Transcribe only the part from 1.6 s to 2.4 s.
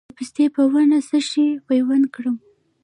پیوند کړم؟